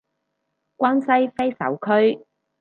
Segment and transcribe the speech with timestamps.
[0.77, 1.77] 關西揮手
[2.17, 2.25] 區